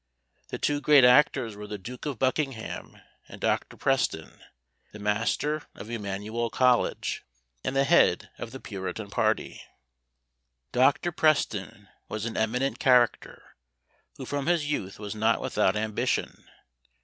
[0.47, 3.77] The two great actors were the Duke of Buckingham and Dr.
[3.77, 4.39] Preston,
[4.91, 7.23] the master of Emmanual College,
[7.63, 9.61] and the head of the puritan party.
[10.71, 11.11] Dr.
[11.11, 13.55] Preston was an eminent character,
[14.17, 16.49] who from his youth was not without ambition.